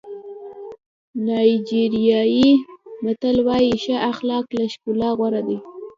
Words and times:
نایجیریایي 1.25 2.49
متل 3.03 3.37
وایي 3.47 3.73
ښه 3.83 3.95
اخلاق 4.11 4.45
له 4.57 4.65
ښکلا 4.73 5.09
غوره 5.17 5.41
دي. 5.47 5.57